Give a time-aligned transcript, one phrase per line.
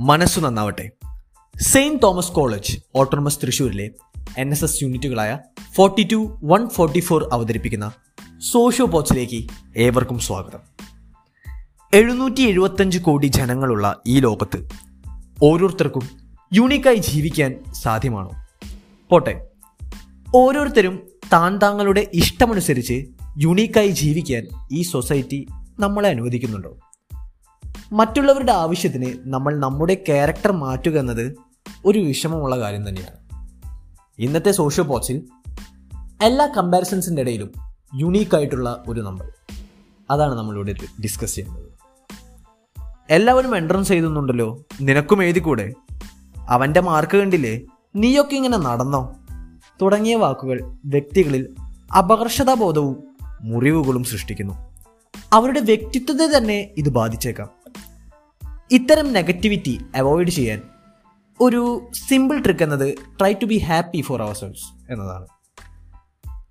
[0.00, 0.90] മനസ്സു നന്നാവട്ടെ.
[1.60, 3.90] Saint Thomas college autonomous തൃശ്ശൂരിലെ
[4.38, 5.38] N S S യൂണിറ്റുകളായ
[5.74, 7.92] forty two one forty four അവതരിപ്പിക്കുന്ന
[8.50, 9.46] സോഷ്യോ പോച്ചിലേക്ക്
[9.76, 10.58] ഏവർക്കും സ്വാഗതം.
[11.94, 14.68] എഴുന്നൂറ്റി എഴുപത്തഞ്ച് കോടി ജനങ്ങളുള്ള ഈ ലോകത്ത്
[15.42, 16.02] ഓരോരുത്തർക്കും
[16.54, 18.30] യൂണിക്കായി ജീവിക്കാൻ സാധ്യമാണോ?
[19.10, 19.46] പോട്ടെ.
[20.34, 23.06] ഓരോരുത്തരും താൻ താങ്കളുടെ ഇഷ്ടമനുസരിച്ച്
[23.38, 25.46] യുണീക്കായി ജീവിക്കാൻ ഈ സൊസൈറ്റി
[25.78, 26.76] നമ്മളെ അനുവദിക്കുന്നുണ്ടോ?
[27.92, 31.36] മറ്റുള്ളവരുടെ ആവശ്യത്തിന് നമ്മൾ നമ്മുടെ ക്യാരക്ടർ മാറ്റുക എന്നത്
[31.84, 33.46] ഒരു വിഷമമുള്ള കാര്യം തന്നെയാണ്.
[34.18, 35.22] ഇന്നത്തെ സോഷ്യൽ പോച്ചിൽ
[36.22, 37.52] എല്ലാ കമ്പാരിസൺസിന്റെ ഇടയിലും
[37.94, 39.32] യുണീക്കായിട്ടുള്ള ഒരു നമ്പർ
[40.10, 41.68] അതാണ് നമ്മളിവിടെ ഡിസ്കസ് ചെയ്യുന്നത്.
[43.10, 45.72] എല്ലാവരും എൻട്രൻസ് എഴുതുന്നുണ്ടല്ലോ നിനക്കും എഴുതിക്കൂടെ?
[46.48, 47.60] അവന്റെ മാർക്ക് കണ്ടില്ലേ?
[47.96, 49.14] നീയൊക്കെ ഇങ്ങനെ നടന്നോ?
[49.82, 51.54] തുടങ്ങിയ വാക്കുകൾ വ്യക്തികളിൽ
[51.98, 53.02] അപകർഷതാബോധവും
[53.42, 54.68] മുറിവുകളും സൃഷ്ടിക്കുന്നു.
[55.32, 57.57] അവരുടെ വ്യക്തിത്വത്തെ തന്നെ ഇത് ബാധിച്ചേക്കാം.
[58.70, 60.62] ഇത്തരം നെഗറ്റിവിറ്റി അവോയ്ഡ് ചെയ്യാൻ
[61.40, 65.26] ഒരു സിമ്പിൾ ട്രിക്ക് എന്നത് try to be happy for ourselves എന്നതാണ്.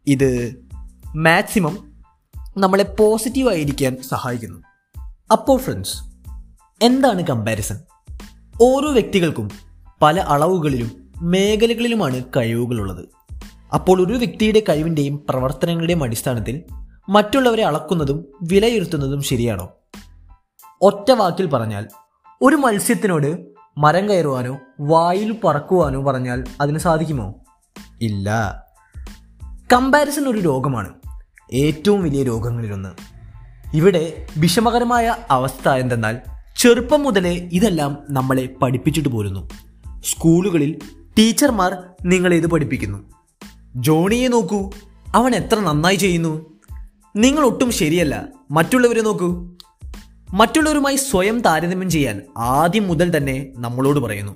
[0.08, 0.56] ഇത്
[1.16, 1.94] മാക്സിമം
[2.58, 4.60] നമ്മളെ പോസിറ്റീവ് ആയിരിക്കാൻ സഹായിക്കുന്നു.
[5.32, 5.98] അപ്പോൾ ഫ്രണ്ട്സ്
[6.82, 7.80] എന്താണ് കമ്പാരിസൺ
[8.62, 9.50] ഓരോ വ്യക്തികൾക്കും
[10.02, 13.06] പല അളവുകളിലും മേഖലകളിലുമാണ് കഴിവുകളുള്ളത്.
[13.74, 16.64] അപ്പോൾ ഒരു വ്യക്തിയുടെ കഴിവിന്റെയും പ്രവർത്തനങ്ങളുടെയും അടിസ്ഥാനത്തിൽ
[17.10, 19.70] മറ്റുള്ളവരെ അളക്കുന്നതും വിലയിരുത്തുന്നതും ശരിയാണോ?
[20.82, 21.88] ഒറ്റ വാക്കിൽ പറഞ്ഞാൽ
[22.42, 23.46] ഒരു മത്സ്യത്തിനോട്
[23.78, 27.36] മരം കയറുവാനോ വായിൽ പറക്കുവാനോ പറഞ്ഞാൽ അതിന് സാധിക്കുമോ?
[28.02, 28.64] ഇല്ല.
[29.74, 30.90] കമ്പാരിസൺ ഒരു രോഗമാണ്.
[31.54, 32.90] ഏറ്റവും വലിയ രോഗങ്ങളിലൊന്ന്.
[33.74, 36.20] ഇവിടെ വിഷമകരമായ അവസ്ഥ എന്തെന്നാൽ
[36.58, 39.50] ചെറുപ്പം മുതലേ ഇതെല്ലാം നമ്മളെ പഠിപ്പിച്ചിട്ട് പോരുന്നു.
[40.06, 40.80] സ്കൂളുകളിൽ
[41.18, 43.12] ടീച്ചർമാർ നിങ്ങളെ ഇത് പഠിപ്പിക്കുന്നു.
[43.76, 44.72] ജോണിയെ നോക്കൂ.
[45.16, 46.46] അവൻ എത്ര നന്നായി ചെയ്യുന്നു.
[47.16, 48.26] നിങ്ങൾ ഒട്ടും ശരിയല്ല.
[48.52, 49.50] മറ്റുള്ളവരെ നോക്കൂ.
[50.34, 54.36] മറ്റുള്ളവരുമായി സ്വയം താരതമ്യം ചെയ്യാൻ ആദ്യം മുതൽ തന്നെ നമ്മളോട് പറയുന്നു.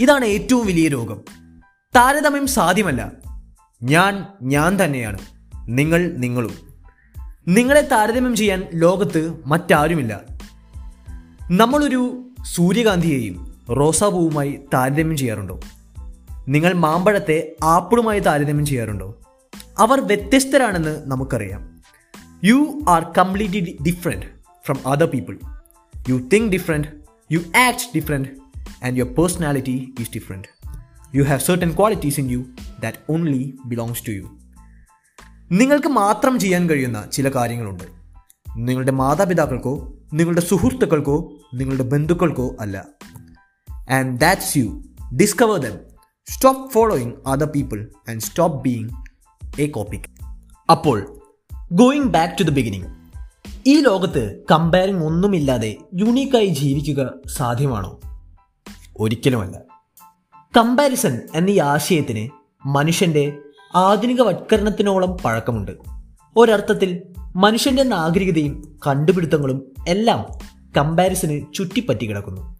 [0.00, 1.20] ഇതാണ് ഏറ്റവും വലിയ രോഗം.
[1.96, 3.12] താരതമ്യം സാധ്യമല്ല.
[3.82, 5.18] ഞാൻ ഞാൻ തന്നെയാണ്.
[5.66, 6.54] നിങ്ങൾ നിങ്ങളും.
[7.48, 10.20] നിങ്ങളെ താരതമ്യം ചെയ്യാൻ ലോകത്ത് മറ്റാരുമില്ല.
[11.50, 15.60] നമ്മളൊരു സൂര്യകാന്തിയെയും റോസാപൂവുമായി താരതമ്യം ചെയ്യാറുണ്ടോ?
[16.48, 19.18] നിങ്ങൾ മാമ്പഴത്തെ ആപ്പിളുമായി താരതമ്യം ചെയ്യാറുണ്ടോ?
[19.78, 21.82] അവർ വ്യത്യസ്തരാണെന്ന് നമുക്കറിയാം.
[22.44, 24.37] You are completely different
[24.68, 25.38] from other people.
[26.10, 26.86] You think different,
[27.30, 28.26] you act different,
[28.82, 30.44] and your personality is different.
[31.12, 32.40] You have certain qualities in you
[32.80, 33.42] that only
[33.72, 34.26] belongs to you.
[35.50, 37.86] നിങ്ങൾക്ക് മാത്രം ചെയ്യാൻ കഴിയുന്ന ചില കാര്യങ്ങളുണ്ട്
[38.66, 39.72] നിങ്ങളുടെ മാതാപിതാക്കൾക്കോ
[40.12, 41.16] നിങ്ങളുടെ സുഹൃത്തുക്കൾക്കോ
[41.54, 42.76] നിങ്ങളുടെ ബന്ധുക്കൾക്കോ അല്ല
[43.90, 44.66] and that's you
[45.16, 45.76] discover them
[46.28, 47.80] stop following other people
[48.10, 48.90] and stop being
[49.64, 50.08] a copy
[50.68, 50.98] അപ്പോൾ
[51.72, 52.88] going back to the beginning
[53.66, 58.00] ഈ ലോകത്ത് കമ്പയറിംഗ് ഒന്നുമില്ലാതെ യുണീക്കായി ജീവിക്കുക സാധ്യമാണോ?
[58.98, 59.58] ഒരിക്കലുമല്ല.
[60.56, 62.28] കമ്പാരിസൺ എന്ന ഈ ആശയത്തിന്
[62.66, 63.38] മനുഷ്യന്റെ
[63.74, 65.72] ആധുനികവത്കരണത്തിനോളം പഴക്കമുണ്ട്.
[66.36, 67.02] ഒരർത്ഥത്തിൽ
[67.36, 70.26] മനുഷ്യന്റെ നാഗരികതയും കണ്ടുപിടുത്തങ്ങളും എല്ലാം
[70.76, 72.58] കമ്പാരിസന് ചുറ്റിപ്പറ്റി കിടക്കുന്നു.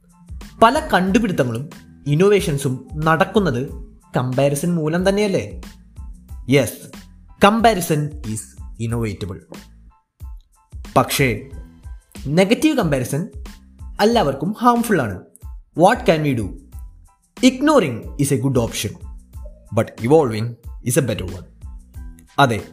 [0.63, 1.71] പല കണ്ടുപിടുത്തങ്ങളും
[2.07, 3.69] ഇന്നോവേഷൻസും നടക്കുന്നത്
[4.17, 5.61] കമ്പാരിസൺ മൂലം തന്നെയല്ലേ?
[6.49, 6.93] യെസ്
[7.45, 9.41] കമ്പാരിസൺ ഈസ് ഇന്നോവേറ്റബിൾ
[10.99, 11.49] പക്ഷേ
[12.27, 13.29] നെഗറ്റീവ് കമ്പാരിസൺ
[14.01, 15.21] എല്ലാവർക്കും ഹാംഫുൾ ആണ്.
[15.79, 16.59] What can we do
[17.47, 18.91] ignoring is a good option
[19.73, 20.55] but evolving
[20.85, 21.43] is a better one
[22.39, 22.65] അതെ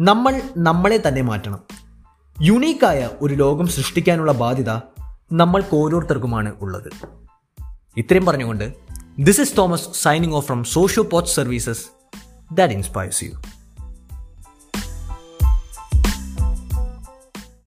[0.00, 1.60] നമ്മൾ നമ്മളെ തന്നെ മാറ്റണം.
[2.42, 4.70] യുണീക്കായ ഒരു ലോകം സൃഷ്ടിക്കാനുള്ള ബാധ്യത
[5.32, 6.92] നമ്മൾക്ക് ഓരോരുത്തർക്കുമാണ് ഉള്ളത്.
[7.96, 8.74] ഇത്രയും പറഞ്ഞുകൊണ്ട്
[9.18, 11.86] this is Thomas signing off from socio pouch services
[12.52, 13.30] that inspires you